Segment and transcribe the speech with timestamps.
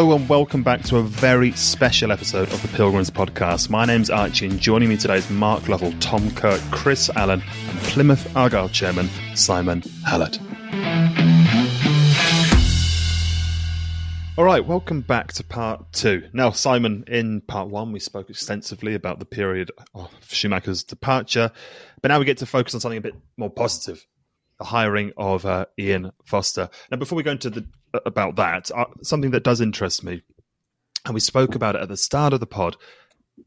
[0.00, 3.68] Hello and welcome back to a very special episode of the Pilgrims podcast.
[3.68, 7.78] My name's Archie and joining me today is Mark Lovell, Tom Kirk, Chris Allen, and
[7.80, 10.40] Plymouth Argyle chairman Simon Hallett.
[14.38, 16.26] All right, welcome back to part two.
[16.32, 21.52] Now, Simon, in part one, we spoke extensively about the period of Schumacher's departure,
[22.00, 24.02] but now we get to focus on something a bit more positive
[24.60, 26.68] the hiring of uh, Ian Foster.
[26.90, 27.66] Now, before we go into the
[28.06, 30.22] about that, uh, something that does interest me,
[31.06, 32.76] and we spoke about it at the start of the pod,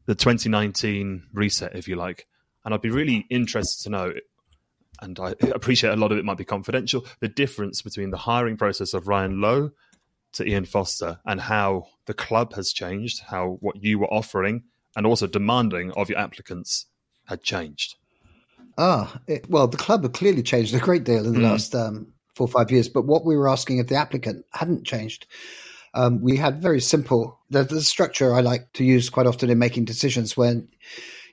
[0.06, 2.26] the 2019 reset, if you like,
[2.64, 4.12] and I'd be really interested to know.
[5.00, 7.06] And I appreciate a lot of it might be confidential.
[7.20, 9.70] The difference between the hiring process of Ryan Lowe
[10.32, 14.64] to Ian Foster and how the club has changed, how what you were offering
[14.96, 16.86] and also demanding of your applicants
[17.26, 17.96] had changed.
[18.76, 21.50] Ah, it, well, the club have clearly changed a great deal in the mm.
[21.50, 24.84] last um, four or five years, but what we were asking of the applicant hadn't
[24.84, 25.26] changed.
[25.94, 29.60] Um, we had very simple, the, the, structure I like to use quite often in
[29.60, 30.68] making decisions when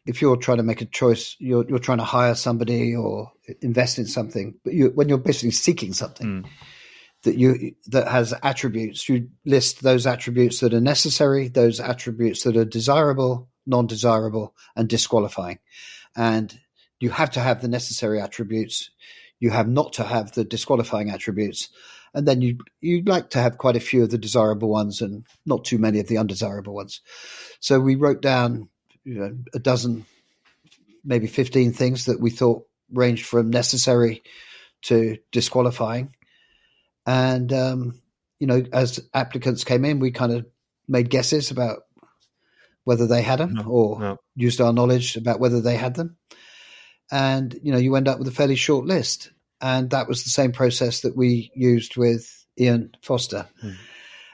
[0.05, 3.97] if you're trying to make a choice, you're, you're trying to hire somebody or invest
[3.97, 6.43] in something, but you, when you're basically seeking something.
[6.43, 6.49] Mm.
[7.23, 12.57] That you that has attributes, you list those attributes that are necessary, those attributes that
[12.57, 15.59] are desirable, non-desirable, and disqualifying.
[16.15, 16.59] And
[17.01, 18.91] you have to have the necessary attributes.
[19.39, 21.69] You have not to have the disqualifying attributes.
[22.13, 25.25] And then you you'd like to have quite a few of the desirable ones and
[25.45, 27.01] not too many of the undesirable ones.
[27.59, 28.69] So we wrote down
[29.03, 30.05] you know, a dozen,
[31.03, 34.21] maybe 15 things that we thought ranged from necessary
[34.83, 36.13] to disqualifying.
[37.07, 38.01] And, um,
[38.39, 40.45] you know, as applicants came in, we kind of
[40.87, 41.83] made guesses about
[42.83, 44.17] whether they had them no, or no.
[44.35, 46.17] used our knowledge about whether they had them
[47.11, 49.31] and you know you end up with a fairly short list.
[49.63, 53.47] And that was the same process that we used with Ian Foster.
[53.61, 53.71] Hmm.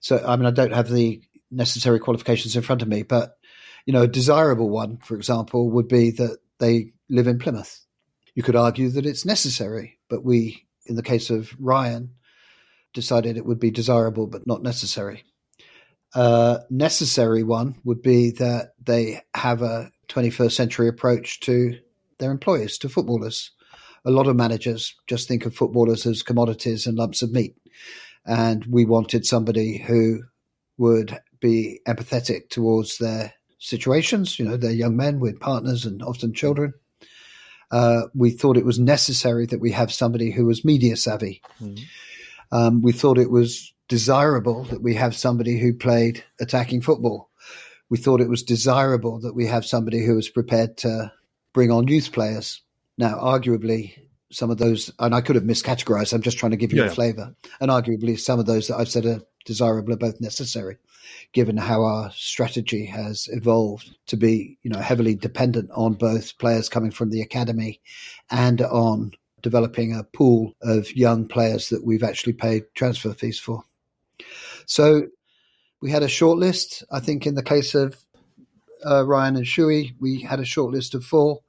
[0.02, 1.22] So I mean, I don't have the
[1.52, 3.38] necessary qualifications in front of me, but
[3.86, 7.86] you know, a desirable one, for example, would be that they live in Plymouth.
[8.36, 12.12] You could argue that it's necessary, but we, in the case of Ryan,
[12.94, 15.24] decided it would be desirable but not necessary.
[16.14, 21.78] A necessary one would be that they have a 21st century approach to
[22.20, 23.52] their employers, to footballers.
[24.06, 27.56] A lot of managers just think of footballers as commodities and lumps of meat.
[28.26, 30.24] And we wanted somebody who
[30.78, 34.40] would be empathetic towards their situations.
[34.40, 36.74] You know, they're young men with partners and often children.
[37.72, 41.42] Uh, we thought it was necessary that we have somebody who was media savvy.
[41.62, 41.84] Mm-hmm.
[42.52, 47.30] Um, we thought it was desirable that we have somebody who played attacking football.
[47.90, 51.12] We thought it was desirable that we have somebody who was prepared to
[51.57, 52.62] bring on youth players.
[53.00, 53.97] Now, arguably,
[54.31, 56.90] some of those, and I could have miscategorized, I'm just trying to give you yeah.
[56.90, 57.34] a flavor.
[57.59, 60.78] And arguably, some of those that I've said are desirable are both necessary,
[61.34, 66.69] given how our strategy has evolved to be, you know, heavily dependent on both players
[66.69, 67.81] coming from the academy
[68.29, 73.63] and on developing a pool of young players that we've actually paid transfer fees for.
[74.68, 75.07] So
[75.81, 76.84] we had a short list.
[76.91, 77.97] I think in the case of
[78.85, 81.39] uh, Ryan and Shuey, we had a short list of four.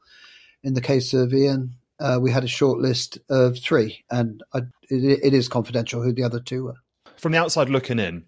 [0.64, 4.58] In the case of Ian, uh, we had a short list of three, and I,
[4.91, 6.76] it, it is confidential who the other two were.
[7.16, 8.24] From the outside looking in,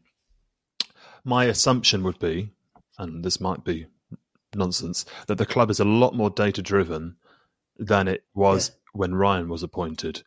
[1.24, 2.50] my assumption would be,
[2.98, 3.86] and this might be
[4.54, 7.16] nonsense, that the club is a lot more data driven
[7.78, 8.74] than it was yeah.
[8.92, 10.22] when Ryan was appointed.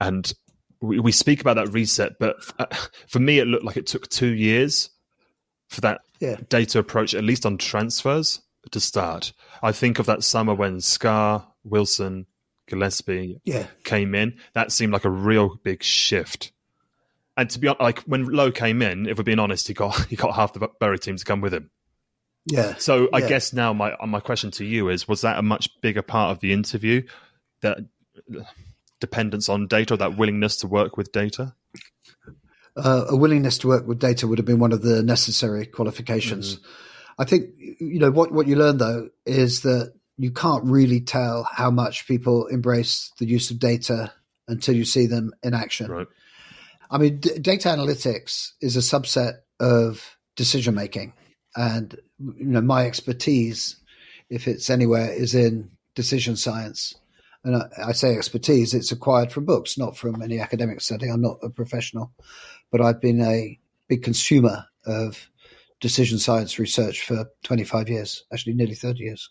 [0.00, 0.32] And
[0.80, 2.66] we, we speak about that reset, but uh,
[3.08, 4.90] for me, it looked like it took two years
[5.68, 6.36] for that yeah.
[6.48, 9.32] data approach, at least on transfers, to start.
[9.62, 12.26] I think of that summer when Scarr, Wilson,
[12.66, 13.66] Gillespie yeah.
[13.84, 14.38] came in.
[14.54, 16.52] That seemed like a real big shift.
[17.36, 20.04] And to be honest, like when Lowe came in, if we're being honest, he got
[20.08, 21.70] he got half the Bury team to come with him.
[22.46, 22.74] Yeah.
[22.76, 23.28] So I yeah.
[23.28, 26.40] guess now my my question to you is: Was that a much bigger part of
[26.40, 27.02] the interview?
[27.62, 27.78] That
[29.00, 31.54] dependence on data, or that willingness to work with data?
[32.76, 36.56] Uh, a willingness to work with data would have been one of the necessary qualifications.
[36.56, 36.66] Mm-hmm.
[37.18, 41.48] I think you know what what you learn though is that you can't really tell
[41.50, 44.12] how much people embrace the use of data
[44.48, 45.90] until you see them in action.
[45.90, 46.06] Right.
[46.90, 51.14] I mean, d- data analytics is a subset of decision making,
[51.56, 53.76] and you know my expertise,
[54.28, 56.94] if it's anywhere, is in decision science.
[57.44, 61.08] And I, I say expertise; it's acquired from books, not from any academic study.
[61.08, 62.12] I'm not a professional,
[62.70, 65.30] but I've been a big consumer of
[65.82, 69.28] decision science research for 25 years, actually nearly 30 years.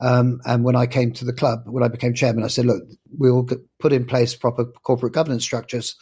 [0.00, 2.82] Um, and when I came to the club, when I became chairman, I said, look,
[3.16, 3.46] we'll
[3.78, 5.94] put in place proper corporate governance structures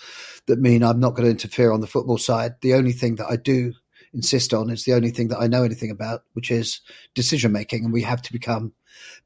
[0.47, 2.55] that mean I'm not going to interfere on the football side.
[2.63, 3.73] The only thing that I do
[4.15, 6.81] insist on is the only thing that I know anything about, which is
[7.15, 7.85] decision making.
[7.85, 8.73] And we have to become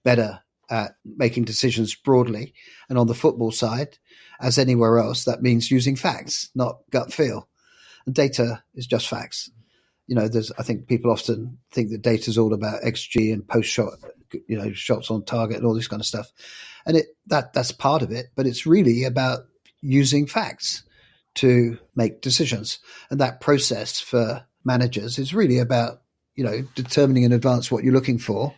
[0.04, 0.40] better
[0.70, 2.54] at making decisions broadly.
[2.88, 3.98] And on the football side,
[4.40, 7.46] as anywhere else, that means using facts, not gut feel.
[8.06, 9.50] And data is just facts.
[10.12, 13.48] You know, there's, I think people often think that data is all about XG and
[13.48, 13.94] post shot,
[14.46, 16.30] you know, shots on target and all this kind of stuff.
[16.84, 19.46] And it, that, that's part of it, but it's really about
[19.80, 20.82] using facts
[21.36, 22.78] to make decisions.
[23.08, 26.02] And that process for managers is really about,
[26.34, 28.54] you know, determining in advance what you're looking for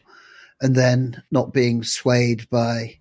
[0.61, 2.99] and then not being swayed by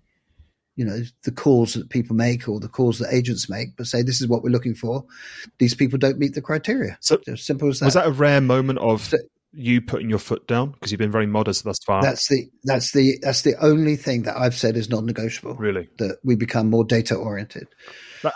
[0.76, 4.02] you know the calls that people make or the calls that agents make, but say
[4.02, 5.04] this is what we're looking for.
[5.58, 6.98] These people don't meet the criteria.
[7.00, 7.86] So as simple as that.
[7.86, 9.18] Was that a rare moment of so,
[9.52, 12.02] you putting your foot down because you've been very modest thus far?
[12.02, 15.54] That's the that's the that's the only thing that I've said is non-negotiable.
[15.54, 17.68] Really, that we become more data oriented.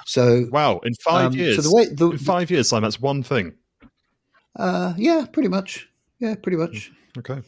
[0.07, 1.57] So wow, in five um, years.
[1.57, 3.55] So the way the, in five years, Simon, that's one thing.
[4.55, 5.89] Uh, yeah, pretty much.
[6.19, 6.93] Yeah, pretty much.
[7.17, 7.43] Okay.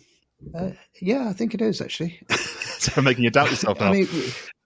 [0.55, 0.71] Uh,
[1.01, 2.21] yeah, I think it is actually.
[2.31, 3.89] so I'm making you doubt yourself now.
[3.89, 4.09] I mean,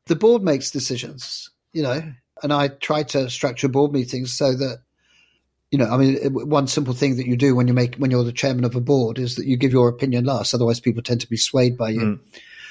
[0.07, 2.03] the board makes decisions, you know,
[2.43, 4.79] and I try to structure board meetings so that,
[5.71, 8.25] you know, I mean, one simple thing that you do when you make when you're
[8.25, 10.55] the chairman of a board is that you give your opinion last.
[10.55, 12.01] Otherwise, people tend to be swayed by you.
[12.01, 12.21] Mm.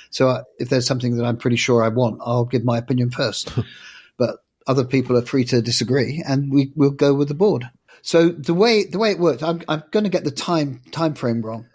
[0.10, 3.10] So uh, if there's something that I'm pretty sure I want, I'll give my opinion
[3.10, 3.52] first.
[4.18, 4.38] but
[4.68, 7.70] other people are free to disagree, and we will go with the board.
[8.04, 11.16] So the way the way it worked, I'm, I'm going to get the time time
[11.16, 11.66] frame wrong,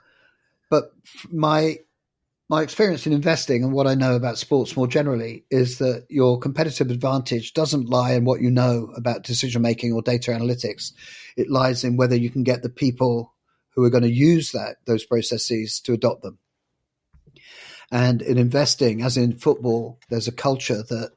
[0.71, 0.93] but
[1.31, 1.79] my
[2.49, 6.39] my experience in investing and what I know about sports more generally is that your
[6.39, 10.93] competitive advantage doesn't lie in what you know about decision making or data analytics.
[11.37, 13.35] It lies in whether you can get the people
[13.75, 16.39] who are going to use that those processes to adopt them.
[17.91, 21.13] And in investing, as in football, there's a culture that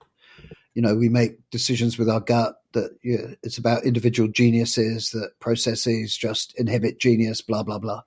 [0.73, 2.55] you know we make decisions with our gut.
[2.73, 5.09] That you know, it's about individual geniuses.
[5.11, 7.41] That processes just inhibit genius.
[7.41, 8.03] Blah blah blah.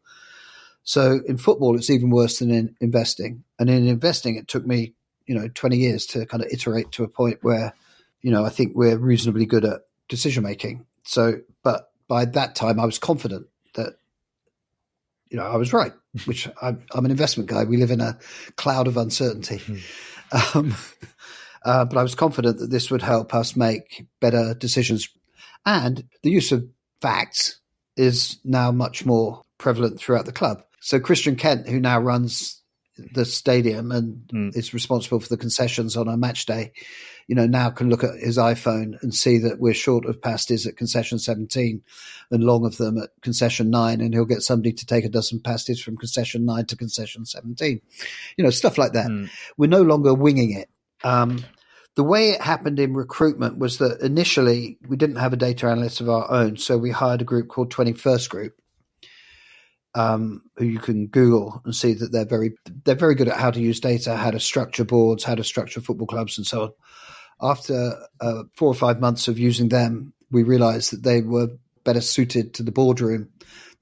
[0.85, 3.43] So in football, it's even worse than in investing.
[3.59, 4.93] And in investing, it took me,
[5.27, 7.75] you know, 20 years to kind of iterate to a point where,
[8.21, 10.85] you know, I think we're reasonably good at decision making.
[11.05, 13.97] So, but by that time, I was confident that,
[15.31, 15.93] you know, I was right,
[16.27, 17.65] which I'm, I'm an investment guy.
[17.65, 18.19] We live in a
[18.57, 19.59] cloud of uncertainty.
[19.59, 19.81] Mm.
[20.55, 20.75] Um,
[21.65, 25.09] uh, but I was confident that this would help us make better decisions.
[25.65, 26.67] And the use of
[27.01, 27.61] facts
[27.97, 30.65] is now much more prevalent throughout the club.
[30.85, 32.61] So Christian Kent, who now runs
[33.15, 34.55] the stadium and mm.
[34.55, 36.73] is responsible for the concessions on a match day,
[37.27, 40.67] you know, now can look at his iPhone and see that we're short of pasties
[40.67, 41.83] at concession 17
[42.31, 45.41] and long of them at concession 9 and he'll get somebody to take a dozen
[45.41, 47.81] pasties from concession 9 to concession 17.
[48.37, 49.07] You know, stuff like that.
[49.07, 49.31] Mm.
[49.57, 50.69] We're no longer winging it.
[51.03, 51.43] Um,
[51.95, 56.03] the way it happened in recruitment was that initially we didn't have a data analyst
[56.03, 58.61] of our own, so we hired a group called 21st Group
[59.95, 62.55] um, who you can Google and see that they're very
[62.85, 65.81] they're very good at how to use data, how to structure boards, how to structure
[65.81, 66.73] football clubs, and so on.
[67.41, 71.49] After uh, four or five months of using them, we realised that they were
[71.85, 73.31] better suited to the boardroom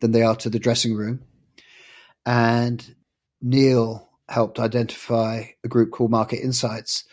[0.00, 1.22] than they are to the dressing room.
[2.26, 2.94] And
[3.40, 7.04] Neil helped identify a group called Market Insights.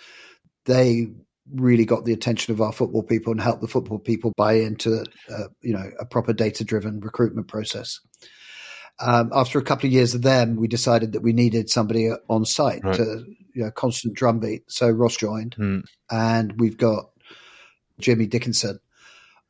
[0.65, 1.07] They
[1.53, 5.03] really got the attention of our football people and helped the football people buy into
[5.29, 7.99] uh, you know a proper data driven recruitment process
[9.01, 12.45] um, after a couple of years of them, we decided that we needed somebody on
[12.45, 12.95] site right.
[12.95, 14.63] to you know constant drumbeat.
[14.71, 15.83] So Ross joined, mm.
[16.11, 17.09] and we've got
[17.99, 18.79] Jimmy Dickinson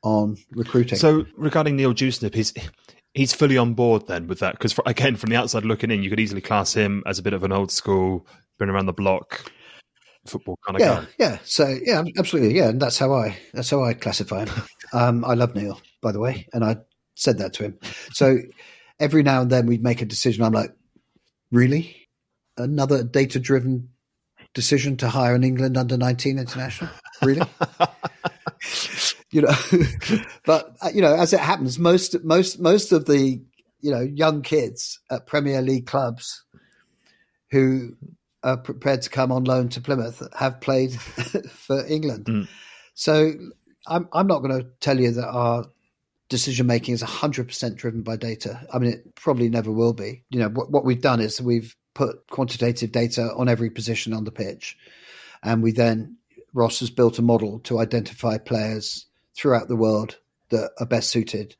[0.03, 0.97] on recruiting.
[0.97, 2.53] So regarding Neil Dewsnip, he's
[3.13, 6.09] he's fully on board then with that because again, from the outside looking in, you
[6.09, 8.27] could easily class him as a bit of an old school,
[8.57, 9.51] been around the block
[10.27, 11.07] football kind of yeah, guy.
[11.17, 14.61] Yeah, so yeah, absolutely, yeah, and that's how I that's how I classify him.
[14.93, 16.77] um, I love Neil, by the way, and I
[17.15, 17.79] said that to him.
[18.13, 18.37] So
[18.99, 20.43] every now and then we'd make a decision.
[20.43, 20.73] I'm like,
[21.51, 22.07] really?
[22.57, 23.89] Another data driven
[24.53, 26.91] decision to hire an England under 19 international?
[27.21, 27.47] Really?
[29.31, 29.53] you know,
[30.45, 33.41] but uh, you know, as it happens, most, most, most of the,
[33.81, 36.43] you know, young kids at Premier League clubs
[37.51, 37.95] who
[38.43, 40.93] are prepared to come on loan to Plymouth have played
[41.49, 42.25] for England.
[42.25, 42.47] Mm.
[42.93, 43.33] So
[43.87, 45.65] I'm, I'm not going to tell you that our
[46.29, 48.65] decision making is 100% driven by data.
[48.71, 50.23] I mean, it probably never will be.
[50.29, 54.23] You know, what, what we've done is we've put quantitative data on every position on
[54.23, 54.77] the pitch.
[55.43, 56.17] And we then,
[56.53, 59.05] Ross has built a model to identify players
[59.35, 60.17] throughout the world
[60.49, 61.55] that are best suited.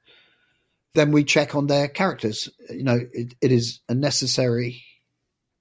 [0.94, 2.50] Then we check on their characters.
[2.70, 4.84] You know, it, it is a necessary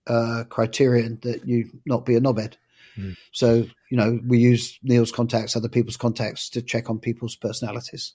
[0.06, 2.54] uh, criterion that you not be a knobhead.
[2.98, 3.16] Mm.
[3.32, 8.14] So, you know, we use Neil's contacts, other people's contacts to check on people's personalities.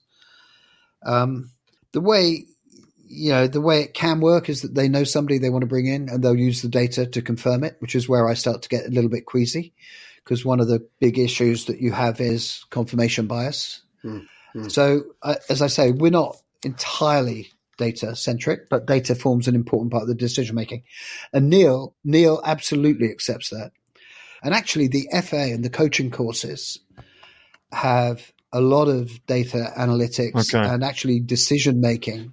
[1.04, 1.50] Um,
[1.92, 2.46] the way,
[3.06, 5.68] you know, the way it can work is that they know somebody they want to
[5.68, 8.62] bring in and they'll use the data to confirm it, which is where I start
[8.62, 9.74] to get a little bit queasy
[10.24, 13.82] because one of the big issues that you have is confirmation bias.
[14.02, 14.26] Mm.
[14.56, 14.72] Mm.
[14.72, 19.92] So, uh, as I say, we're not entirely data centric, but data forms an important
[19.92, 20.84] part of the decision making.
[21.32, 23.72] And Neil, Neil absolutely accepts that.
[24.42, 26.78] And actually, the FA and the coaching courses
[27.72, 30.66] have a lot of data analytics okay.
[30.66, 32.32] and actually decision making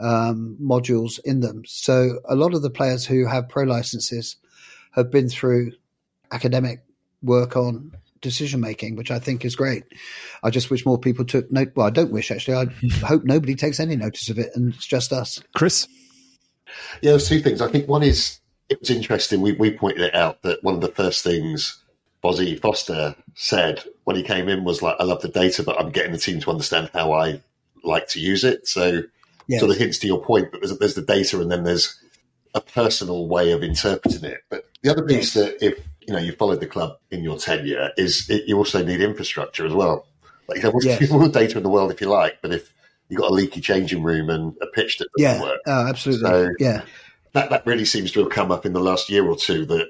[0.00, 1.62] um, modules in them.
[1.64, 4.36] So a lot of the players who have pro licenses
[4.90, 5.72] have been through
[6.32, 6.82] academic
[7.22, 9.84] work on decision making, which I think is great.
[10.42, 11.72] I just wish more people took note.
[11.76, 12.56] Well, I don't wish actually.
[12.56, 12.64] I
[13.06, 15.40] hope nobody takes any notice of it, and it's just us.
[15.54, 15.86] Chris,
[17.02, 17.60] yeah, there's two things.
[17.60, 19.42] I think one is it was interesting.
[19.42, 21.82] We we pointed it out that one of the first things
[22.26, 25.90] Fozzie Foster said when he came in was like, "I love the data, but I'm
[25.90, 27.40] getting the team to understand how I
[27.84, 29.02] like to use it." So,
[29.46, 29.60] yes.
[29.60, 32.00] sort of hints to your point that there's, there's the data, and then there's
[32.52, 34.42] a personal way of interpreting it.
[34.50, 35.44] But the other piece yes.
[35.44, 38.84] that if you know you followed the club in your tenure is it, you also
[38.84, 40.06] need infrastructure as well.
[40.48, 41.10] Like you know, yes.
[41.12, 42.72] all the data in the world if you like, but if
[43.08, 45.42] you've got a leaky changing room and a pitch that doesn't yeah.
[45.42, 46.82] work, oh, absolutely, so yeah,
[47.34, 49.64] that that really seems to have come up in the last year or two.
[49.66, 49.86] That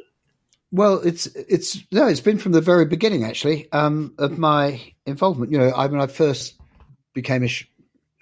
[0.72, 5.52] well, it's it's no, it's been from the very beginning actually um, of my involvement.
[5.52, 6.54] You know, I when I first
[7.14, 7.48] became a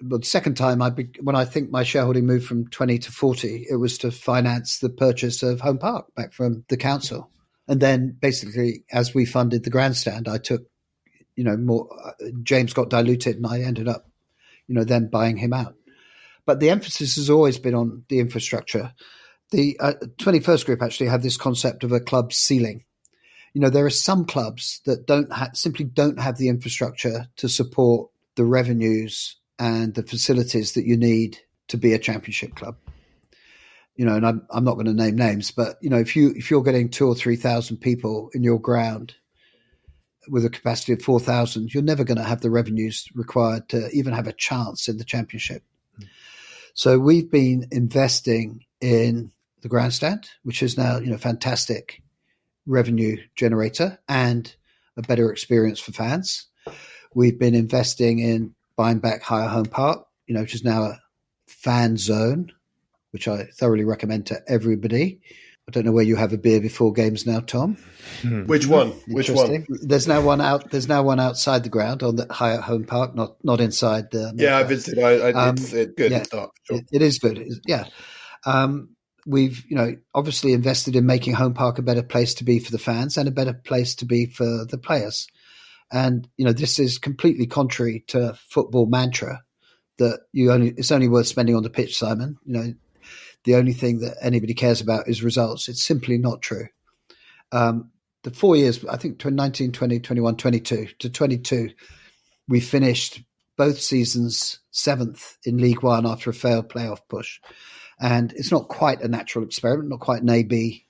[0.00, 3.12] but the second time I be, when I think my shareholding moved from 20 to
[3.12, 7.30] 40 it was to finance the purchase of Home Park back from the council.
[7.68, 10.62] And then basically as we funded the grandstand I took
[11.36, 14.06] you know more uh, James got diluted and I ended up
[14.66, 15.74] you know then buying him out.
[16.44, 18.92] But the emphasis has always been on the infrastructure
[19.50, 22.84] the uh, 21st group actually have this concept of a club ceiling
[23.54, 27.48] you know there are some clubs that don't ha- simply don't have the infrastructure to
[27.48, 32.76] support the revenues and the facilities that you need to be a championship club.
[33.96, 36.32] You know, and I'm I'm not going to name names, but you know, if you
[36.34, 39.14] if you're getting two or three thousand people in your ground
[40.28, 43.88] with a capacity of four thousand, you're never going to have the revenues required to
[43.90, 45.62] even have a chance in the championship.
[46.00, 46.08] Mm.
[46.74, 49.30] So we've been investing in
[49.64, 52.02] the grandstand, which is now you know fantastic
[52.66, 54.54] revenue generator and
[54.96, 56.46] a better experience for fans.
[57.14, 60.98] We've been investing in buying back Higher Home Park, you know, which is now a
[61.46, 62.52] fan zone,
[63.10, 65.20] which I thoroughly recommend to everybody.
[65.66, 67.78] I don't know where you have a beer before games now, Tom.
[68.20, 68.44] Hmm.
[68.44, 68.90] Which one?
[69.08, 69.64] Which one?
[69.70, 70.70] There's now one out.
[70.72, 74.34] There's now one outside the ground on the Higher Home Park, not not inside the.
[74.36, 75.02] Yeah, I visited.
[75.02, 76.12] I, I um, it's, it's good.
[76.12, 76.50] Yeah, sure.
[76.68, 77.48] it, it is good.
[77.66, 77.84] yeah,
[78.44, 78.93] um,
[79.26, 82.70] we've you know obviously invested in making Home Park a better place to be for
[82.70, 85.26] the fans and a better place to be for the players.
[85.92, 89.42] And you know, this is completely contrary to football mantra
[89.98, 92.38] that you only it's only worth spending on the pitch, Simon.
[92.44, 92.74] You know,
[93.44, 95.68] the only thing that anybody cares about is results.
[95.68, 96.68] It's simply not true.
[97.52, 97.90] Um,
[98.22, 101.70] the four years, I think 19, 20, 21, 22 to 22,
[102.48, 103.22] we finished
[103.56, 107.38] both seasons seventh in League One after a failed playoff push.
[108.00, 110.84] And it's not quite a natural experiment, not quite an AB,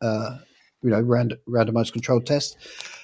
[0.00, 0.38] uh,
[0.82, 2.56] you know, rand- randomized controlled test,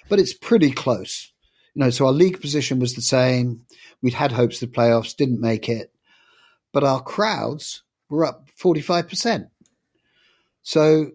[0.08, 1.32] but it's pretty close.
[1.74, 3.62] You know, so our league position was the same.
[4.02, 5.92] We'd had hopes of the playoffs, didn't make it,
[6.72, 9.48] but our crowds were up 45%.
[10.62, 11.10] So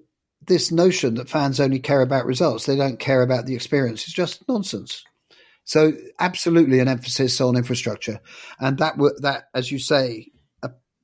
[0.46, 4.14] this notion that fans only care about results, they don't care about the experience, is
[4.14, 5.04] just nonsense.
[5.64, 8.20] So absolutely an emphasis on infrastructure,
[8.60, 10.32] and that that, as you say,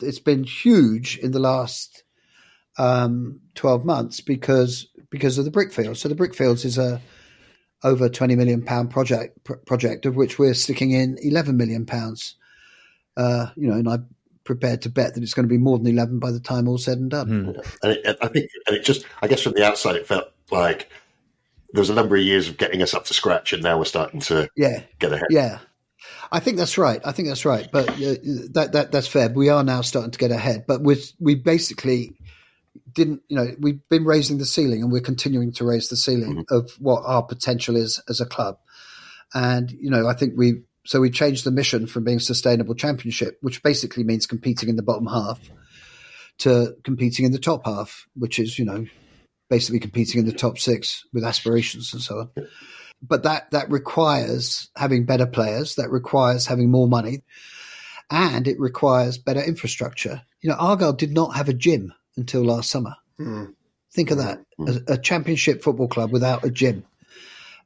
[0.02, 2.04] it's been huge in the last
[2.78, 5.98] um, twelve months because because of the brickfields.
[5.98, 7.02] So the brickfields is a
[7.84, 12.36] over 20 million pound project project of which we're sticking in 11 million pounds.
[13.16, 14.06] Uh, you know and i'm
[14.44, 16.78] prepared to bet that it's going to be more than 11 by the time all
[16.78, 17.30] said and done.
[17.30, 17.76] Mm.
[17.82, 20.90] and it, i think and it just i guess from the outside it felt like
[21.72, 23.86] there was a number of years of getting us up to scratch and now we're
[23.86, 24.82] starting to yeah.
[25.00, 25.28] get ahead.
[25.30, 25.60] Yeah
[26.32, 27.02] I think that's right.
[27.04, 27.68] I think that's right.
[27.72, 28.16] But uh,
[28.54, 29.30] that that that's fair.
[29.30, 30.66] We are now starting to get ahead.
[30.68, 32.16] But we we basically
[32.92, 36.38] didn't, you know, we've been raising the ceiling and we're continuing to raise the ceiling
[36.38, 36.56] mm-hmm.
[36.56, 38.58] of what our potential is as a club.
[39.34, 43.38] And, you know, I think we, so we changed the mission from being sustainable championship,
[43.42, 45.40] which basically means competing in the bottom half,
[46.40, 48.86] to competing in the top half, which is, you know,
[49.50, 52.30] basically competing in the top six with aspirations and so on.
[53.08, 57.24] But that, that requires having better players, that requires having more money,
[58.10, 60.22] and it requires better infrastructure.
[60.42, 62.96] You know, Argyle did not have a gym until last summer.
[63.20, 63.54] Mm.
[63.92, 64.40] Think of that.
[64.60, 66.86] A, a championship football club without a gym.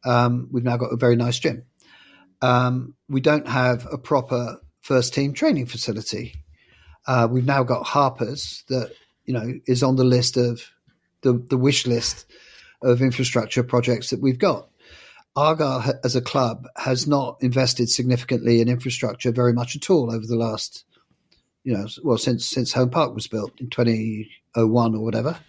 [0.05, 1.63] Um, we've now got a very nice gym.
[2.41, 6.36] Um, we don't have a proper first team training facility.
[7.05, 8.93] Uh, we've now got Harper's that
[9.25, 10.62] you know is on the list of
[11.22, 12.25] the, the wish list
[12.81, 14.69] of infrastructure projects that we've got.
[15.36, 20.26] Argyle as a club has not invested significantly in infrastructure very much at all over
[20.26, 20.86] the last,
[21.64, 25.40] you know, well since since Home Park was built in 2001 or whatever,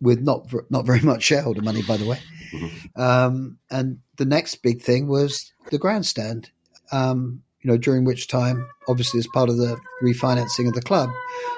[0.00, 2.18] with not not very much shareholder money, by the way.
[2.52, 3.00] Mm-hmm.
[3.00, 6.50] Um, and the next big thing was the grandstand.
[6.92, 11.10] Um, you know, during which time, obviously, as part of the refinancing of the club,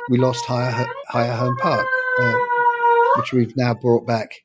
[0.09, 1.87] we lost higher higher home park,
[2.23, 2.35] uh,
[3.17, 4.43] which we've now brought back.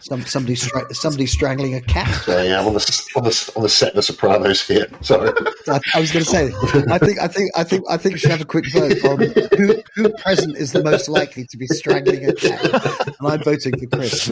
[0.00, 2.24] Some, somebody, stra- somebody strangling a cat.
[2.28, 4.86] Yeah, yeah, I'm on the, on the, on the set of The Sopranos here.
[5.00, 5.30] Sorry,
[5.66, 6.52] I, I was going to say.
[6.90, 9.20] I think, I think, I think, I think we should have a quick vote on
[9.56, 12.64] who, who present is the most likely to be strangling a cat,
[13.06, 14.28] and I'm voting for Chris.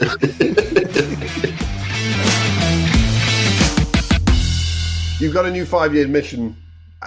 [5.21, 6.57] You've got a new five-year mission.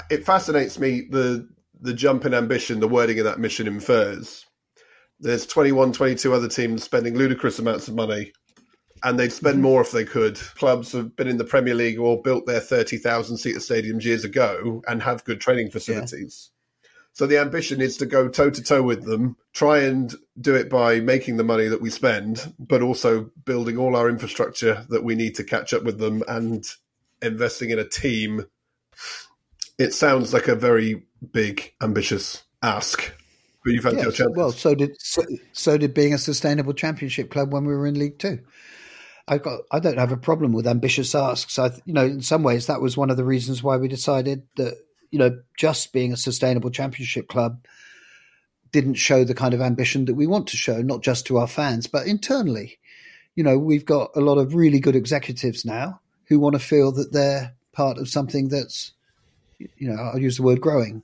[0.10, 1.48] It fascinates me the
[1.82, 4.46] the jump in ambition the wording of that mission infers.
[5.20, 8.32] There's 21, 22 other teams spending ludicrous amounts of money,
[9.04, 9.64] and they'd spend mm-hmm.
[9.64, 10.36] more if they could.
[10.38, 14.82] Clubs have been in the Premier League or built their 30,000 seater stadiums years ago
[14.88, 16.52] and have good training facilities.
[16.52, 16.56] Yeah.
[17.14, 20.70] So the ambition is to go toe to toe with them, try and do it
[20.70, 25.16] by making the money that we spend, but also building all our infrastructure that we
[25.16, 26.66] need to catch up with them and
[27.22, 28.46] investing in a team,
[29.78, 33.14] it sounds like a very big, ambitious ask.
[33.64, 34.32] But you've had yes, your chance.
[34.36, 38.00] Well, so did so, so, did being a sustainable championship club when we were in
[38.00, 38.40] League Two.
[39.28, 41.60] I got I don't have a problem with ambitious asks.
[41.60, 44.44] I you know in some ways that was one of the reasons why we decided
[44.56, 44.76] that
[45.12, 47.66] you know just being a sustainable championship club
[48.72, 51.48] didn't show the kind of ambition that we want to show, not just to our
[51.48, 52.80] fans but internally.
[53.36, 56.92] You know, we've got a lot of really good executives now who want to feel
[56.94, 58.94] that they're part of something that's,
[59.58, 61.04] you know, I'll use the word growing.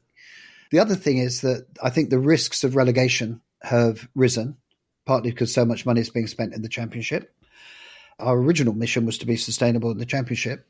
[0.72, 4.58] The other thing is that I think the risks of relegation have risen,
[5.06, 7.34] partly because so much money is being spent in the championship.
[8.20, 10.68] Our original mission was to be sustainable in the championship.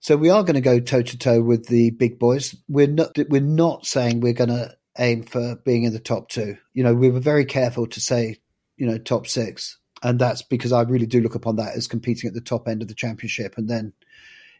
[0.00, 2.54] So we are going to go toe to toe with the big boys.
[2.68, 6.56] We're not we're not saying we're going to aim for being in the top two.
[6.72, 8.38] You know, we were very careful to say,
[8.76, 12.28] you know, top six and that's because I really do look upon that as competing
[12.28, 13.92] at the top end of the championship, and then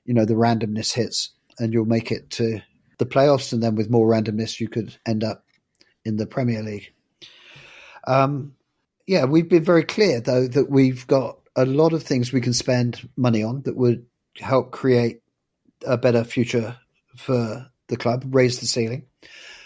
[0.04, 2.60] you know the randomness hits, and you'll make it to
[3.00, 5.44] the playoffs, and then with more randomness, you could end up
[6.04, 6.92] in the Premier League.
[8.06, 8.54] Um,
[9.06, 12.52] yeah, we've been very clear though that we've got a lot of things we can
[12.52, 14.06] spend money on that would
[14.38, 15.20] help create
[15.86, 16.76] a better future
[17.16, 19.04] for the club, raise the ceiling.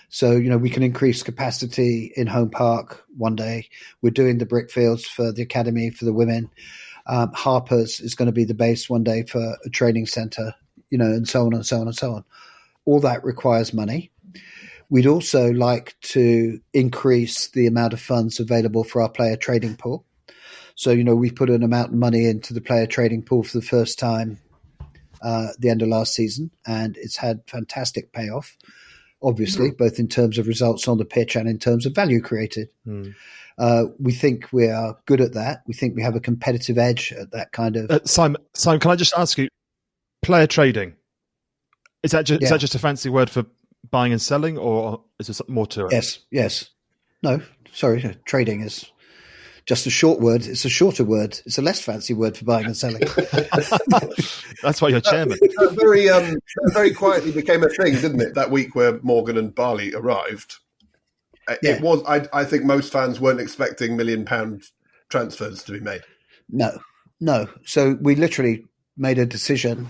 [0.08, 3.68] So, you know, we can increase capacity in Home Park one day.
[4.00, 6.50] We're doing the brickfields for the academy for the women.
[7.06, 10.54] Um, Harper's is going to be the base one day for a training center,
[10.90, 12.24] you know, and so on and so on and so on.
[12.84, 14.10] All that requires money.
[14.90, 20.04] We'd also like to increase the amount of funds available for our player trading pool.
[20.76, 23.58] So, you know, we've put an amount of money into the player trading pool for
[23.58, 24.38] the first time
[25.22, 28.56] uh, at the end of last season, and it's had fantastic payoff
[29.24, 29.78] obviously, mm.
[29.78, 32.68] both in terms of results on the pitch and in terms of value created.
[32.86, 33.14] Mm.
[33.56, 35.62] Uh, we think we are good at that.
[35.66, 37.90] We think we have a competitive edge at that kind of.
[37.90, 39.48] Uh, Simon, Simon, can I just ask you,
[40.22, 40.94] player trading?
[42.04, 42.46] Is that just, yeah.
[42.46, 43.46] is that just a fancy word for
[43.90, 45.92] buying and selling, or is there more to it?
[45.92, 46.68] Yes, yes.
[47.22, 47.40] No,
[47.72, 48.92] sorry, trading is
[49.64, 50.44] just a short word.
[50.44, 51.40] It's a shorter word.
[51.46, 53.00] It's a less fancy word for buying and selling.
[54.62, 55.38] That's why you're chairman.
[55.58, 56.36] Uh, very, um,
[56.74, 58.34] very quietly became a thing, didn't it?
[58.34, 60.56] That week where Morgan and Bali arrived,
[61.48, 61.76] yeah.
[61.76, 62.02] it was.
[62.06, 64.64] I, I think most fans weren't expecting million pound
[65.08, 66.02] transfers to be made.
[66.50, 66.78] No,
[67.20, 67.48] no.
[67.64, 69.88] So we literally made a decision.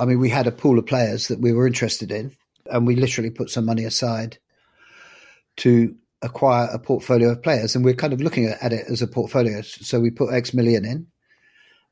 [0.00, 2.34] I mean, we had a pool of players that we were interested in,
[2.66, 4.38] and we literally put some money aside
[5.58, 9.06] to acquire a portfolio of players, and we're kind of looking at it as a
[9.06, 9.60] portfolio.
[9.60, 11.06] So we put X million in,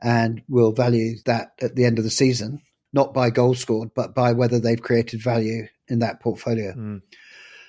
[0.01, 2.62] and we'll value that at the end of the season,
[2.94, 6.73] not by goals scored, but by whether they've created value in that portfolio.
[6.73, 7.03] Mm.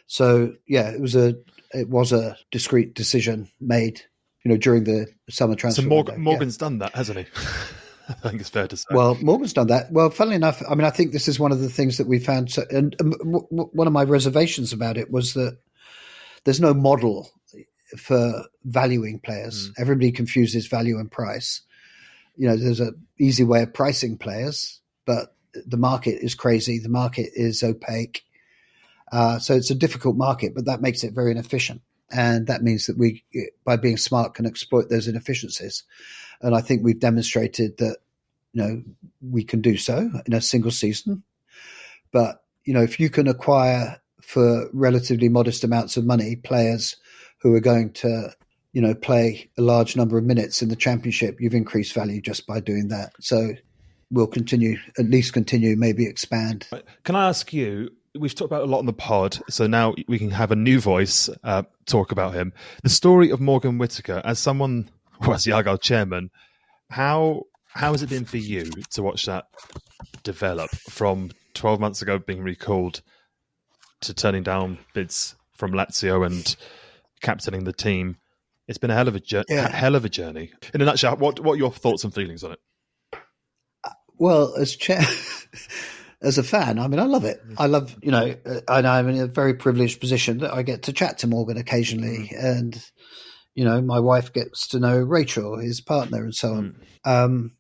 [0.07, 1.35] So yeah, it was a
[1.73, 4.01] it was a discrete decision made,
[4.43, 5.81] you know, during the summer transfer.
[5.81, 6.65] So Morgan, Morgan's yeah.
[6.65, 7.25] done that, hasn't he?
[8.23, 8.85] I think it's fair to say.
[8.91, 9.91] Well, Morgan's done that.
[9.91, 12.19] Well, funnily enough, I mean, I think this is one of the things that we
[12.19, 12.51] found.
[12.51, 15.57] So, and um, w- w- one of my reservations about it was that
[16.43, 17.29] there's no model
[17.97, 19.69] for valuing players.
[19.69, 19.73] Mm.
[19.77, 21.61] Everybody confuses value and price.
[22.35, 26.79] You know, there's an easy way of pricing players, but the market is crazy.
[26.79, 28.23] The market is opaque.
[29.11, 31.81] Uh, so it's a difficult market, but that makes it very inefficient.
[32.11, 33.23] And that means that we,
[33.63, 35.83] by being smart, can exploit those inefficiencies.
[36.41, 37.97] And I think we've demonstrated that
[38.53, 38.83] you know
[39.21, 41.23] we can do so in a single season.
[42.11, 46.95] But you know, if you can acquire for relatively modest amounts of money players
[47.41, 48.33] who are going to
[48.73, 52.47] you know play a large number of minutes in the championship, you've increased value just
[52.47, 53.13] by doing that.
[53.19, 53.53] So
[54.11, 56.67] we'll continue, at least continue, maybe expand.
[57.03, 57.91] Can I ask you?
[58.17, 60.79] We've talked about a lot on the pod, so now we can have a new
[60.79, 62.53] voice uh, talk about him.
[62.83, 64.89] The story of Morgan Whittaker, as someone
[65.21, 66.31] who was the Argyle chairman,
[66.89, 69.45] how how has it been for you to watch that
[70.23, 73.01] develop from 12 months ago being recalled
[74.01, 76.55] to turning down bids from Lazio and
[77.21, 78.17] captaining the team?
[78.67, 79.67] It's been a hell of a, journey, yeah.
[79.67, 80.51] hell of a journey.
[80.73, 82.59] In a nutshell, what what are your thoughts and feelings on it?
[84.19, 85.01] Well, as chair,
[86.21, 87.41] as a fan, I mean, I love it.
[87.57, 88.35] I love, you know,
[88.67, 92.31] and I'm in a very privileged position that I get to chat to Morgan occasionally,
[92.37, 92.81] and
[93.55, 96.75] you know, my wife gets to know Rachel, his partner, and so on.
[97.05, 97.25] Mm.
[97.25, 97.51] Um,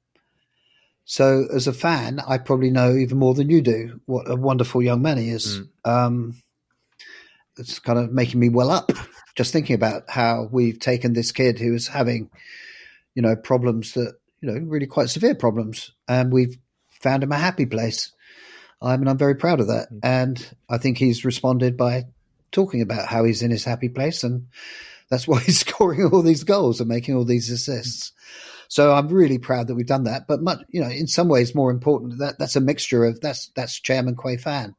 [1.05, 4.81] so, as a fan, I probably know even more than you do what a wonderful
[4.81, 5.59] young man he is.
[5.59, 5.89] Mm.
[5.89, 6.43] Um,
[7.57, 8.91] it's kind of making me well up
[9.35, 12.29] just thinking about how we've taken this kid who was having,
[13.15, 16.57] you know, problems that you know, really quite severe problems, and we've
[17.01, 18.11] found him a happy place.
[18.81, 19.99] I mean, I'm very proud of that, mm.
[20.03, 22.05] and I think he's responded by
[22.51, 24.47] talking about how he's in his happy place, and
[25.09, 28.13] that's why he's scoring all these goals and making all these assists.
[28.69, 30.27] So I'm really proud that we've done that.
[30.27, 33.49] But much, you know, in some ways, more important that that's a mixture of that's
[33.55, 34.75] that's Chairman Quay fan.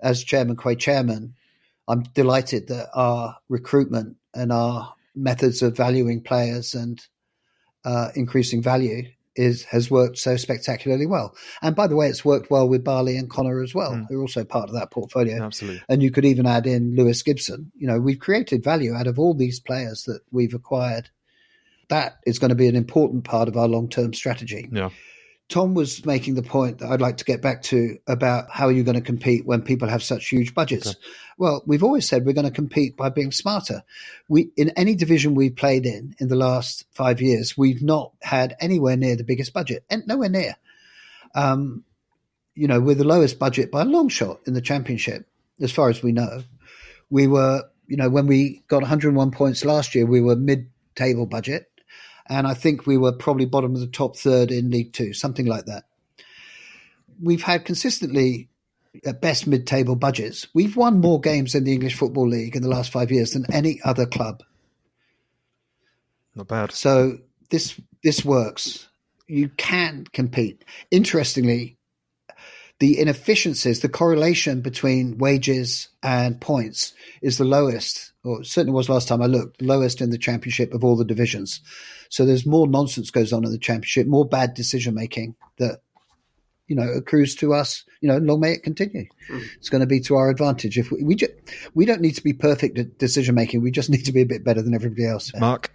[0.00, 1.34] As Chairman Quay chairman,
[1.88, 7.04] I'm delighted that our recruitment and our methods of valuing players and
[7.84, 9.04] uh, increasing value
[9.38, 11.34] is has worked so spectacularly well.
[11.62, 14.06] And by the way, it's worked well with Bali and Conor as well, mm.
[14.08, 15.42] who are also part of that portfolio.
[15.42, 15.80] Absolutely.
[15.88, 17.70] And you could even add in Lewis Gibson.
[17.76, 21.08] You know, we've created value out of all these players that we've acquired.
[21.88, 24.68] That is going to be an important part of our long term strategy.
[24.72, 24.90] Yeah.
[25.48, 28.72] Tom was making the point that I'd like to get back to about how are
[28.72, 30.88] you going to compete when people have such huge budgets.
[30.88, 30.98] Okay.
[31.38, 33.82] Well, we've always said we're going to compete by being smarter.
[34.28, 38.56] We in any division we've played in in the last five years, we've not had
[38.60, 40.56] anywhere near the biggest budget, and nowhere near.
[41.34, 41.84] Um,
[42.54, 45.26] you know, we're the lowest budget by a long shot in the championship,
[45.60, 46.42] as far as we know.
[47.08, 51.70] We were, you know, when we got 101 points last year, we were mid-table budget
[52.28, 55.46] and I think we were probably bottom of the top third in League Two, something
[55.46, 55.84] like that.
[57.22, 58.48] We've had consistently
[59.04, 60.46] at best mid-table budgets.
[60.54, 63.52] We've won more games in the English Football League in the last five years than
[63.52, 64.42] any other club.
[66.34, 66.72] Not bad.
[66.72, 67.18] So
[67.50, 68.88] this this works.
[69.26, 70.64] You can compete.
[70.90, 71.76] Interestingly,
[72.78, 79.08] the inefficiencies, the correlation between wages and points is the lowest, or certainly was last
[79.08, 81.60] time I looked, lowest in the championship of all the divisions.
[82.10, 85.80] So there's more nonsense goes on in the championship, more bad decision making that
[86.66, 87.84] you know accrues to us.
[88.00, 89.06] You know, long may it continue.
[89.30, 89.46] Mm.
[89.56, 90.78] It's going to be to our advantage.
[90.78, 91.34] If we we, ju-
[91.74, 94.26] we don't need to be perfect at decision making, we just need to be a
[94.26, 95.32] bit better than everybody else.
[95.34, 95.72] Mark.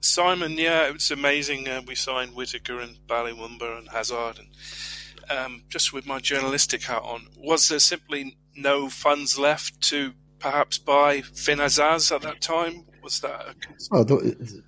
[0.00, 1.66] Simon, yeah, it's amazing.
[1.68, 6.84] Uh, we signed Whittaker and Bali Mumba and Hazard, and um, just with my journalistic
[6.84, 12.40] hat on, was there simply no funds left to perhaps by Finn Azaz at that
[12.40, 12.84] time?
[13.02, 13.30] Was that?
[13.30, 13.54] A...
[13.92, 14.62] Oh, the,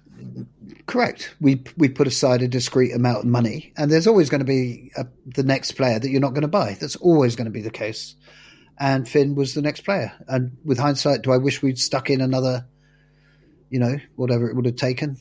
[0.87, 1.35] Correct.
[1.41, 4.91] We we put aside a discrete amount of money, and there's always going to be
[4.97, 6.77] a, the next player that you're not going to buy.
[6.81, 8.17] That's always going to be the case.
[8.81, 10.13] And Finn was the next player.
[10.29, 12.67] And with hindsight, do I wish we'd stuck in another,
[13.71, 15.19] you know, whatever it would have taken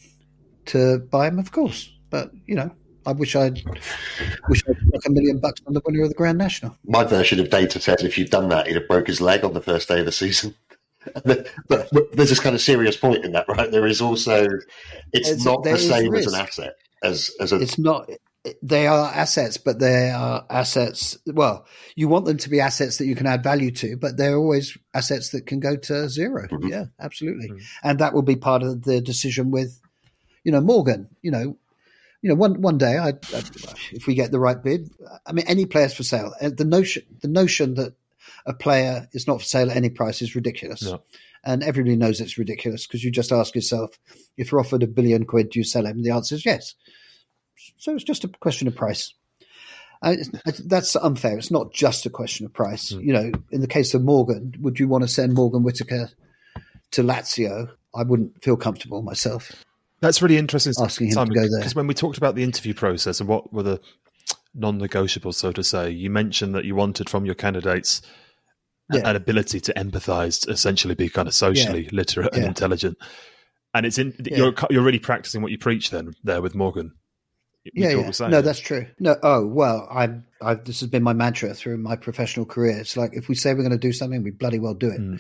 [0.68, 1.38] to buy him?
[1.38, 2.72] Of course, but you know,
[3.08, 3.64] I wish I'd
[4.50, 6.78] wish I'd stuck a million bucks on the winner of the Grand National.
[6.86, 9.54] My version of data says if you'd done that, he'd have broke his leg on
[9.54, 10.54] the first day of the season.
[11.24, 13.72] but, but, there's this kind of serious point in that, right?
[13.72, 14.46] There is also,
[15.14, 17.62] it's, it's not the same as an asset as as a.
[17.62, 18.10] It's not.
[18.62, 21.18] They are assets, but they are assets.
[21.26, 21.66] Well,
[21.96, 24.78] you want them to be assets that you can add value to, but they're always
[24.94, 26.68] assets that can go to 0 mm-hmm.
[26.68, 27.88] Yeah, absolutely, mm-hmm.
[27.88, 29.82] and that will be part of the decision with,
[30.44, 31.10] you know, Morgan.
[31.22, 31.58] You know,
[32.22, 33.44] you know, one one day, I, I,
[33.92, 34.90] if we get the right bid,
[35.26, 36.34] I mean, any players for sale.
[36.42, 37.94] The notion, the notion that
[38.46, 40.84] a player is not for sale at any price is ridiculous.
[40.84, 41.02] No.
[41.44, 43.98] And everybody knows it's ridiculous because you just ask yourself,
[44.36, 46.04] if you're offered a billion quid, do you sell him?
[46.04, 46.76] The answer is yes.
[47.78, 49.14] So it's just a question of price.
[50.02, 50.16] Uh,
[50.66, 51.38] that's unfair.
[51.38, 52.92] It's not just a question of price.
[52.92, 53.04] Mm.
[53.04, 56.10] You know, in the case of Morgan, would you want to send Morgan Whittaker
[56.92, 57.70] to Lazio?
[57.96, 59.52] I wouldn't feel comfortable myself.
[60.00, 60.74] That's really interesting.
[60.80, 63.28] Asking Simon, him to go there because when we talked about the interview process and
[63.28, 63.82] what were the
[64.54, 68.02] non-negotiables, so to say, you mentioned that you wanted from your candidates
[68.94, 69.10] Yeah.
[69.10, 72.48] an ability to empathize, essentially be kind of socially literate and Yeah.
[72.50, 72.98] intelligent.
[73.74, 74.38] And it's in Yeah.
[74.38, 76.92] you're you're really practicing what you preach then there with Morgan.
[77.74, 78.12] yeah, yeah.
[78.12, 78.32] saying.
[78.32, 78.88] no, that's true.
[79.00, 80.26] No, oh well, I'm.
[80.42, 82.78] I've, this has been my mantra through my professional career.
[82.78, 85.02] It's like if we say we're going to do something, we bloody well do it.
[85.02, 85.20] Mm.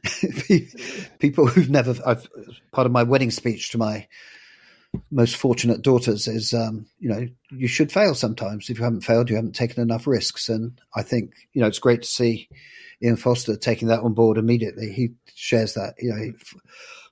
[1.18, 2.28] People who've never, I've
[2.72, 4.06] part of my wedding speech to my
[5.10, 8.68] most fortunate daughters is, um, you know, you should fail sometimes.
[8.68, 10.48] If you haven't failed, you haven't taken enough risks.
[10.48, 12.48] And I think, you know, it's great to see
[13.02, 14.92] Ian Foster taking that on board immediately.
[14.92, 16.32] He shares that, you know.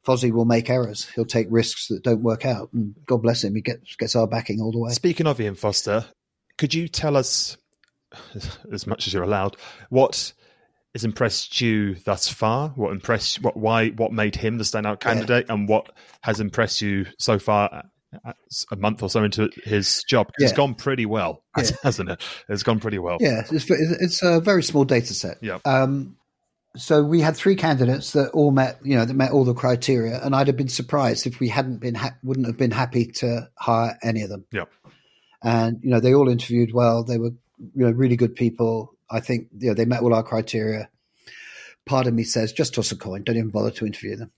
[0.04, 1.08] Fozzie will make errors.
[1.14, 4.26] He'll take risks that don't work out, and God bless him, he gets gets our
[4.26, 4.92] backing all the way.
[4.92, 6.06] Speaking of Ian Foster,
[6.56, 7.58] could you tell us,
[8.72, 9.56] as much as you're allowed,
[9.90, 10.32] what
[10.94, 12.70] has impressed you thus far?
[12.70, 13.42] What impressed?
[13.42, 13.90] What why?
[13.90, 15.90] What made him the standout candidate, and what
[16.22, 17.84] has impressed you so far?
[18.24, 18.32] uh,
[18.72, 20.56] A month or so into his job, 'Cause it's Yeah.
[20.56, 21.44] gone pretty well,
[21.84, 22.20] hasn't it?
[22.48, 23.18] It's gone pretty well.
[23.20, 25.38] Yeah, it's, it's a very small data set.
[25.40, 25.58] Yeah.
[25.64, 26.16] Um,
[26.76, 30.20] so we had three candidates that all met, you know, that met all the criteria,
[30.24, 33.48] and I'd have been surprised if we hadn't been, ha- wouldn't have been happy to
[33.56, 34.44] hire any of them.
[34.50, 34.64] Yeah.
[35.42, 37.04] And you know, they all interviewed well.
[37.04, 38.92] They were, you know, really good people.
[39.10, 40.88] I think, you know, they met all our criteria.
[41.86, 43.24] Part of me says, just toss a coin.
[43.24, 44.30] Don't even bother to interview them.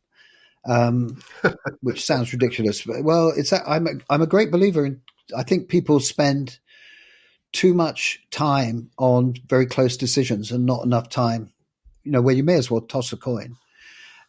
[0.65, 1.23] Um,
[1.81, 3.51] which sounds ridiculous, but well, it's.
[3.53, 5.01] a- I'm a, I'm a great believer in.
[5.37, 6.61] I think people spend
[7.53, 11.53] too much time on very close decisions and not enough time,
[12.05, 13.57] you know, where you may as well toss a coin,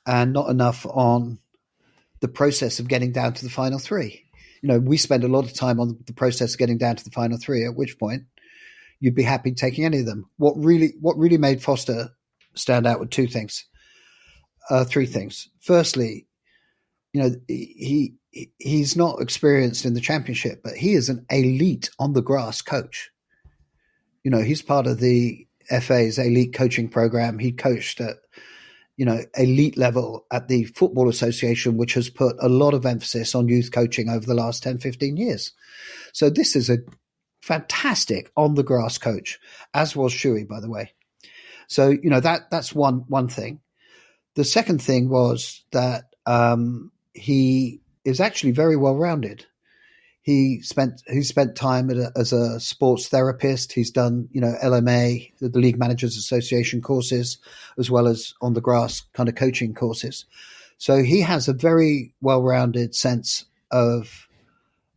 [0.07, 1.37] and not enough on
[2.19, 4.25] the process of getting down to the final three.
[4.61, 7.03] You know, we spend a lot of time on the process of getting down to
[7.03, 7.65] the final three.
[7.65, 8.23] At which point,
[9.03, 10.29] you'd be happy taking any of them.
[10.37, 12.11] What really, what really made Foster
[12.55, 13.65] stand out were two things,
[14.69, 15.49] uh, three things.
[15.59, 16.25] Firstly,
[17.11, 21.89] you know, he he- he's not experienced in the championship, but he is an elite
[21.99, 23.11] on the grass coach.
[24.23, 27.39] You know, he's part of the FA's elite coaching program.
[27.39, 28.15] He coached at,
[28.95, 33.35] you know, elite level at the Football Association, which has put a lot of emphasis
[33.35, 35.51] on youth coaching over the last 10, 15 years.
[36.13, 36.77] So this is a
[37.43, 39.37] fantastic on the grass coach,
[39.73, 40.93] as was Shuey, by the way.
[41.67, 43.59] So, you know, that that's one one thing.
[44.35, 49.45] The second thing was that um, he is actually very well rounded.
[50.21, 53.73] He spent he spent time a, as a sports therapist.
[53.73, 57.39] He's done you know LMA, the, the League Managers Association courses,
[57.77, 60.23] as well as on the grass kind of coaching courses.
[60.77, 64.29] So he has a very well rounded sense of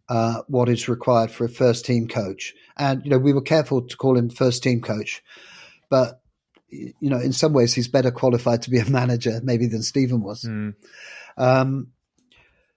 [0.08, 2.54] uh, what is required for a first team coach.
[2.76, 5.22] And you know we were careful to call him first team coach,
[5.88, 6.20] but
[6.68, 10.22] you know in some ways he's better qualified to be a manager maybe than Stephen
[10.22, 10.42] was.
[10.42, 10.74] Mm.
[11.36, 11.88] Um,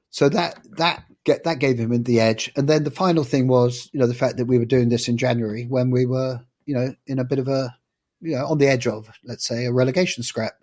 [0.09, 3.89] so that that get that gave him the edge, and then the final thing was
[3.93, 6.75] you know the fact that we were doing this in January when we were you
[6.75, 7.75] know in a bit of a
[8.21, 10.53] you know on the edge of let's say a relegation scrap,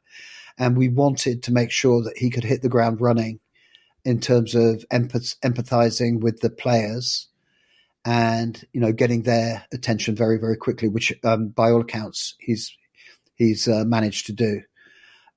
[0.58, 3.38] and we wanted to make sure that he could hit the ground running
[4.06, 7.26] in terms of empath- empathizing with the players
[8.04, 12.74] and you know getting their attention very very quickly, which um, by all accounts he's
[13.34, 14.62] he's uh, managed to do.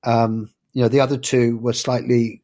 [0.04, 2.42] Um, you know the other two were slightly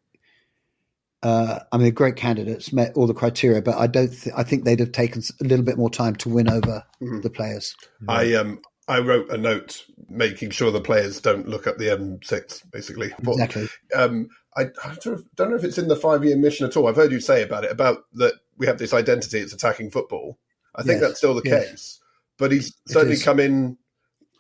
[1.23, 4.09] uh, I mean, great candidates met all the criteria, but I don't.
[4.13, 7.23] Th- I think they'd have taken a little bit more time to win over Mhm.
[7.23, 7.75] the players.
[8.07, 12.71] I um I wrote a note making sure the players don't look up the M6
[12.71, 13.13] basically.
[13.23, 13.69] But, Exactly.
[13.95, 16.67] um, I, I don't, know if, don't know if it's in the five year mission
[16.67, 16.87] at all.
[16.89, 19.39] I've heard you say about it about that we have this identity.
[19.39, 20.39] It's attacking football.
[20.75, 21.69] I think Yes, that's still the yes.
[21.71, 22.01] case.
[22.39, 23.77] But he's certainly come in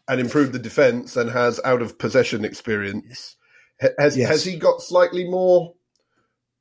[0.08, 3.36] and improved the defence and has out of possession experience.
[3.80, 4.28] Ha- Has Yes.
[4.28, 5.74] has he got slightly more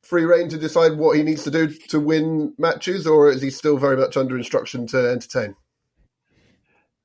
[0.01, 3.49] free reign to decide what he needs to do to win matches, or is he
[3.49, 5.55] still very much under instruction to entertain?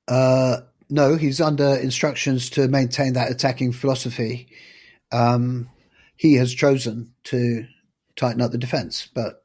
[0.09, 0.59] Uh,
[0.91, 4.49] no, he's under instructions to maintain that attacking philosophy.
[5.13, 5.69] Um,
[6.17, 7.67] he has chosen to
[8.17, 9.43] tighten up the defence, but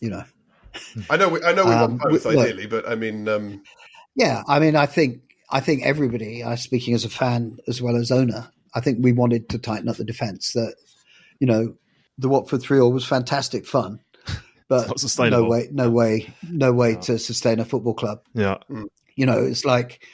[0.00, 0.24] you know,
[1.10, 3.28] I know, we, I know we Um, want both we- look- ideally, but I mean,
[3.28, 3.62] um,
[4.16, 4.42] yeah.
[4.48, 8.10] I mean, I think I think everybody, uh, speaking as a fan as well as
[8.10, 10.52] owner, I think we wanted to tighten up the defence.
[10.52, 10.74] That
[11.38, 11.74] you know,
[12.18, 14.00] the Watford three all was fantastic fun,
[14.68, 15.44] but not sustainable.
[15.44, 18.20] no way, no way, no way to sustain a football club.
[18.34, 18.58] Yeah.
[19.16, 20.04] You know, it's like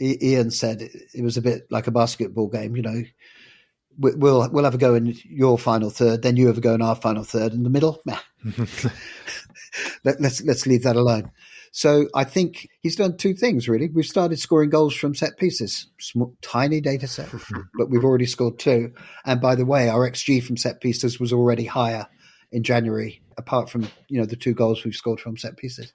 [0.00, 2.76] Ian said, it, was a bit like a basketball game.
[2.76, 3.02] You know,
[3.98, 6.74] We- we'll we'll have a go in your final third, then you have a go
[6.74, 7.52] in our final third.
[7.52, 8.18] In the middle, meh.
[10.04, 11.30] Let, let's let's leave that alone.
[11.72, 13.88] So I think he's done two things really.
[13.92, 17.28] We've started scoring goals from set pieces, Small, tiny data set,
[17.78, 18.92] but we've already scored two.
[19.26, 22.06] And by the way, our xG from set pieces was already higher
[22.52, 25.92] in January, apart from you know the two goals we've scored from set pieces.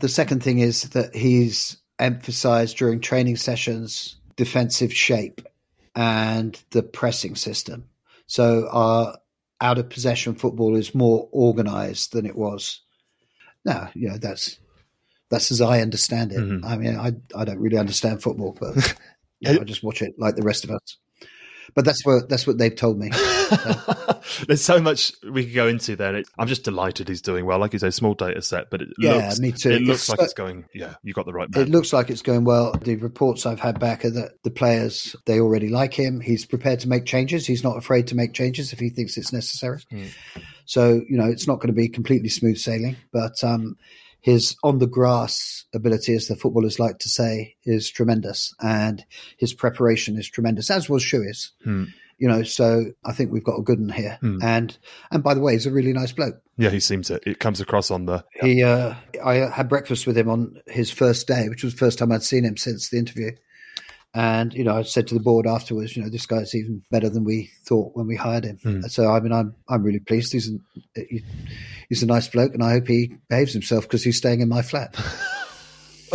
[0.00, 5.42] The second thing is that he's emphasized during training sessions defensive shape
[5.94, 7.84] and the pressing system.
[8.26, 9.18] So our
[9.60, 12.80] out of possession football is more organised than it was.
[13.64, 14.58] Now, you know that's
[15.30, 16.38] that's as I understand it.
[16.38, 16.64] Mhm.
[16.64, 18.74] I mean, I I don't really understand football, but
[19.40, 20.96] you know, I just watch it like the rest of us.
[21.74, 23.10] But that's what that's what they've told me.
[24.46, 26.14] There's so much we could go into there.
[26.16, 27.58] it- I'm just delighted he's doing well.
[27.58, 29.70] Like you say, small data set, but it Yeah, looks, me too.
[29.70, 30.64] It looks It's like it's going.
[30.74, 31.62] Yeah, you got the right man.
[31.64, 32.72] It looks like it's going well.
[32.82, 36.20] The reports I've had back are that the players they already like him.
[36.20, 37.46] He's prepared to make changes.
[37.46, 39.82] He's not afraid to make changes if he thinks it's necessary.
[39.90, 40.04] Hmm.
[40.66, 43.76] So you know, it's not going to be completely smooth sailing, but um,
[44.20, 49.04] his on the grass ability, as the footballers like to say, is tremendous, and
[49.38, 51.52] his preparation is tremendous, as was Shuey's.
[51.64, 51.84] Hmm.
[52.18, 54.18] You know, so I think we've got a good one here.
[54.20, 54.38] Hmm.
[54.42, 54.78] And
[55.10, 56.40] and by the way, he's a really nice bloke.
[56.58, 57.22] yeah, he seems it.
[57.26, 58.24] It comes across on the.
[58.42, 61.98] He, uh, I had breakfast with him on his first day, which was the first
[61.98, 63.30] time I'd seen him since the interview.
[64.12, 67.08] And you know, I said to the board afterwards, you know, this guy's even better
[67.08, 68.58] than we thought when we hired him.
[68.62, 68.80] Hmm.
[68.82, 70.32] So I mean, I'm I'm really pleased.
[70.32, 70.60] He's an,
[70.96, 71.22] he,
[71.88, 74.62] he's a nice bloke, and I hope he behaves himself because he's staying in my
[74.62, 74.96] flat.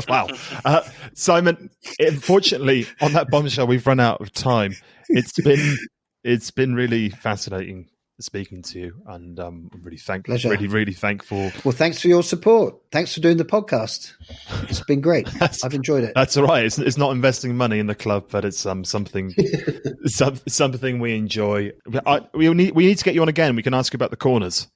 [0.10, 0.28] Wow,
[0.66, 0.82] uh,
[1.14, 1.70] Simon.
[2.00, 4.76] Unfortunately, on that bombshell, we've run out of time.
[5.08, 5.78] It's been
[6.26, 7.88] it's been really fascinating
[8.20, 10.32] speaking to you, and um, I'm really thankful.
[10.34, 10.50] Pleasure.
[10.50, 11.52] Really, really thankful.
[11.64, 12.76] Well, thanks for your support.
[12.92, 14.14] Thanks for doing the podcast.
[14.70, 15.28] It's been great.
[15.64, 16.14] I've enjoyed it.
[16.16, 16.66] That's all right.
[16.66, 19.34] It's, it's not investing money in the club, but it's um something
[20.06, 21.72] some, something we enjoy.
[22.06, 23.56] I, we need we need to get you on again.
[23.56, 24.68] We can ask you about the corners.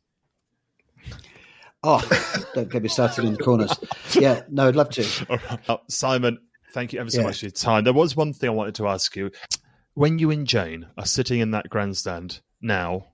[1.82, 2.06] Oh,
[2.54, 3.72] don't get me started in the corners.
[4.14, 5.04] Yeah, no, I'd love to.
[5.30, 5.70] Right.
[5.70, 6.40] Uh, Simon,
[6.74, 7.28] thank you ever so Yeah.
[7.28, 7.86] much for your time.
[7.86, 9.32] There was one thing I wanted to ask you.
[9.94, 13.08] When you and Jane are sitting in that grandstand now,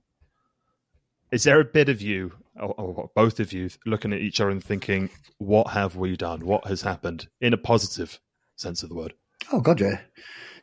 [1.31, 4.49] is there a bit of you, or, or both of you, looking at each other
[4.51, 6.45] and thinking, "What have we done?
[6.45, 8.19] What has happened?" In a positive
[8.55, 9.13] sense of the word.
[9.51, 9.99] Oh God, yeah,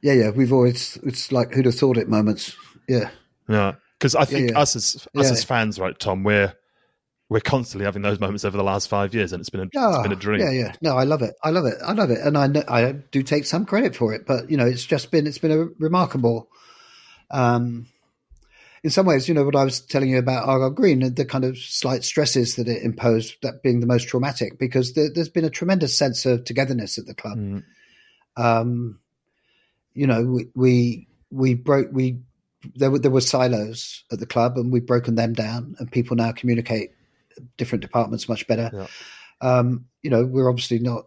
[0.03, 0.31] yeah, yeah.
[0.31, 2.57] We've always it's like who'd have thought it moments.
[2.88, 3.11] Yeah.
[3.48, 4.59] Yeah, because I think yeah.
[4.59, 5.33] us as us Yeah.
[5.33, 6.55] as fans, right, Tom, we're
[7.29, 9.94] we're constantly having those moments over the last five years, and it's been a, Oh,
[9.94, 10.40] it's been a dream.
[10.40, 10.72] Yeah, yeah.
[10.83, 11.35] No, I love it.
[11.42, 11.77] I love it.
[11.85, 14.27] I love it, and I know, I do take some credit for it.
[14.27, 16.48] But you know, it's just been it's been a remarkable.
[17.31, 17.87] Um,
[18.85, 21.25] in some ways, you know what I was telling you about Argyle Green, and the
[21.25, 25.29] kind of slight stresses that it imposed, that being the most traumatic, because there, there's
[25.29, 27.38] been a tremendous sense of togetherness at the club.
[27.38, 27.64] Mm,
[28.37, 28.99] Um,
[29.95, 32.18] you know, we we, we broke we
[32.75, 36.16] there were there were silos at the club, and we've broken them down, and people
[36.16, 36.90] now communicate
[37.57, 38.71] different departments much better.
[38.73, 38.87] Yeah.
[39.40, 41.07] Um, you know, we're obviously not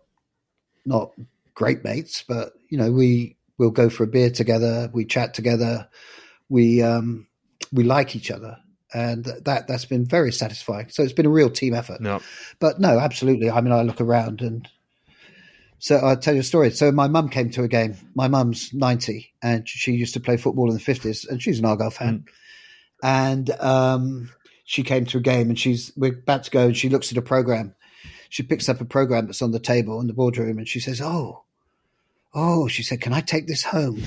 [0.86, 1.12] not
[1.54, 5.88] great mates, but you know, we we'll go for a beer together, we chat together,
[6.50, 7.28] we um,
[7.72, 8.58] we like each other,
[8.94, 10.90] and that that's been very satisfying.
[10.90, 12.02] So it's been a real team effort.
[12.02, 12.22] no,
[12.60, 13.50] But no, absolutely.
[13.50, 14.68] I mean, I look around and
[15.80, 16.72] so I'll tell you a story.
[16.72, 17.96] So my mum came to a game.
[18.16, 21.66] My mum's 90 and she used to play football in the 50s and she's an
[21.66, 22.26] Argyle fan.
[23.04, 24.32] And um,
[24.64, 27.20] she came to a game and she's, we're about to go and she looks at
[27.20, 27.76] a program.
[28.30, 31.02] She picks up a program that's on the table in the boardroom and she says,
[31.02, 31.45] Oh,
[32.36, 34.04] oh, she said, can I take this home?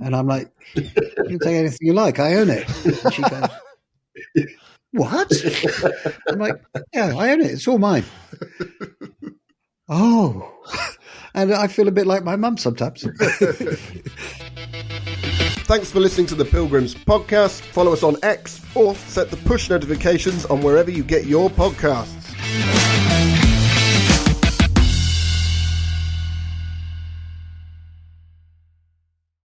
[0.00, 2.20] And I'm like, you can take anything you like.
[2.20, 2.68] I own it.
[2.84, 3.48] And she goes,
[4.92, 5.32] what?
[6.28, 7.50] I'm like, yeah, I own it.
[7.50, 8.04] It's all mine.
[9.88, 10.52] Oh,
[11.34, 13.06] and I feel a bit like my mum sometimes.
[15.64, 17.60] Thanks for listening to the Pilgrims podcast.
[17.60, 22.87] Follow us on X or set the push notifications on wherever you get your podcasts.